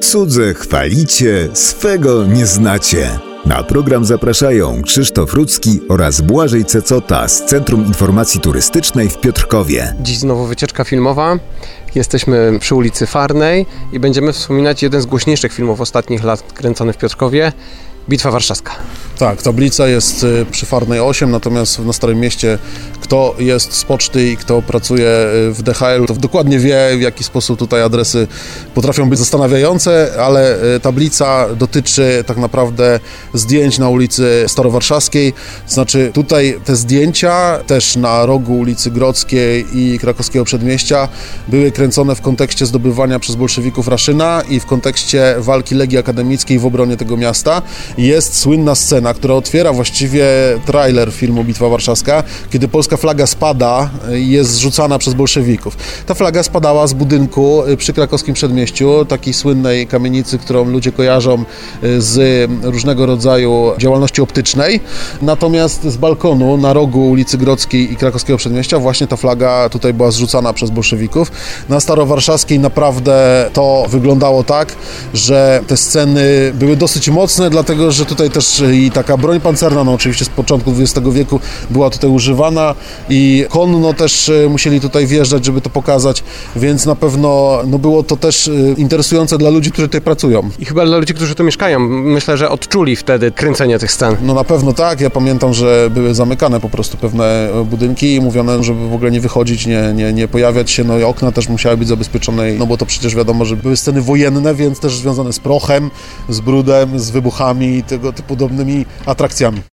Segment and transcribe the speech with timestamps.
[0.00, 3.18] Cudze chwalicie, swego nie znacie.
[3.46, 9.94] Na program zapraszają Krzysztof Rudzki oraz Błażej Cecota z Centrum Informacji Turystycznej w Piotrkowie.
[10.00, 11.38] Dziś znowu wycieczka filmowa.
[11.94, 16.96] Jesteśmy przy ulicy Farnej i będziemy wspominać jeden z głośniejszych filmów ostatnich lat kręcony w
[16.98, 17.52] Piotrkowie.
[18.08, 18.72] Bitwa Warszawska.
[19.18, 22.58] Tak, tablica jest y, przy Farnej 8, natomiast na Starym Mieście
[23.02, 25.08] kto jest z poczty i kto pracuje
[25.48, 28.26] y, w DHL, to dokładnie wie, w jaki sposób tutaj adresy
[28.74, 33.00] potrafią być zastanawiające, ale y, tablica dotyczy tak naprawdę
[33.34, 35.32] zdjęć na ulicy Starowarszawskiej.
[35.66, 41.08] Znaczy tutaj te zdjęcia też na rogu ulicy Grodzkiej i krakowskiego przedmieścia
[41.48, 46.66] były kręcone w kontekście zdobywania przez bolszewików Raszyna i w kontekście walki Legii Akademickiej w
[46.66, 47.62] obronie tego miasta.
[47.98, 50.24] Jest słynna scena, która otwiera właściwie
[50.66, 55.76] trailer filmu Bitwa Warszawska, kiedy polska flaga spada i jest zrzucana przez bolszewików.
[56.06, 61.44] Ta flaga spadała z budynku przy krakowskim przedmieściu, takiej słynnej kamienicy, którą ludzie kojarzą
[61.98, 64.80] z różnego rodzaju działalności optycznej.
[65.22, 70.10] Natomiast z balkonu na rogu ulicy Grodzkiej i krakowskiego przedmieścia właśnie ta flaga tutaj była
[70.10, 71.32] zrzucana przez bolszewików.
[71.68, 74.74] Na Starowarszawskiej naprawdę to wyglądało tak,
[75.14, 79.92] że te sceny były dosyć mocne, dlatego że tutaj też i taka broń pancerna, no
[79.92, 82.74] oczywiście z początku XX wieku była tutaj używana
[83.08, 86.24] i konno też e, musieli tutaj wjeżdżać, żeby to pokazać,
[86.56, 90.50] więc na pewno no było to też e, interesujące dla ludzi, którzy tutaj pracują.
[90.58, 94.16] I chyba dla ludzi, którzy tu mieszkają, myślę, że odczuli wtedy kręcenie tych scen.
[94.22, 98.64] No na pewno tak, ja pamiętam, że były zamykane po prostu pewne budynki i mówione,
[98.64, 101.76] żeby w ogóle nie wychodzić, nie, nie, nie pojawiać się, no i okna też musiały
[101.76, 105.38] być zabezpieczone, no bo to przecież wiadomo, że były sceny wojenne, więc też związane z
[105.38, 105.90] prochem,
[106.28, 109.71] z brudem, z wybuchami i tego typu podobnymi atrakcjami.